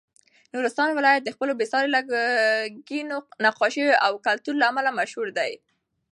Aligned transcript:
نورستان 0.53 0.89
ولایت 0.93 1.21
د 1.23 1.29
خپلو 1.35 1.53
بې 1.59 1.65
ساري 1.71 1.89
لرګینو 1.95 3.17
نقاشیو 3.45 3.99
او 4.05 4.13
کلتور 4.25 4.55
له 4.59 4.65
امله 4.71 4.91
مشهور 4.99 5.27
دی. 5.37 5.51